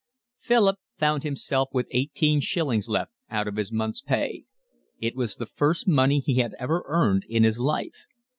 Philip 0.39 0.79
found 0.97 1.21
himself 1.21 1.69
with 1.73 1.85
eighteen 1.91 2.39
shillings 2.39 2.89
left 2.89 3.11
out 3.29 3.47
of 3.47 3.55
his 3.55 3.71
month's 3.71 4.01
pay. 4.01 4.45
It 4.99 5.15
was 5.15 5.35
the 5.35 5.45
first 5.45 5.87
money 5.87 6.17
he 6.19 6.37
had 6.39 6.55
ever 6.57 6.83
earned 6.87 7.23
in 7.29 7.43
his 7.43 7.59
life. 7.59 8.07